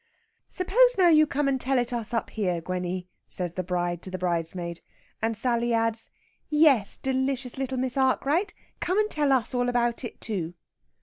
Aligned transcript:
"Suppose, 0.49 0.97
now, 0.97 1.09
you 1.09 1.27
come 1.27 1.47
and 1.47 1.61
tell 1.61 1.77
it 1.77 1.93
us 1.93 2.11
up 2.11 2.31
here, 2.31 2.59
Gwenny," 2.59 3.07
says 3.27 3.53
the 3.53 3.61
bride 3.61 4.01
to 4.01 4.09
the 4.09 4.17
bridesmaid. 4.17 4.81
And 5.21 5.37
Sally 5.37 5.73
adds: 5.75 6.09
"Yes, 6.49 6.97
delicious 6.97 7.59
little 7.59 7.77
Miss 7.77 7.97
Arkwright, 7.97 8.55
come 8.79 8.97
and 8.97 9.11
tell 9.11 9.31
us 9.31 9.53
all 9.53 9.69
about 9.69 10.03
it 10.03 10.19
too." 10.19 10.55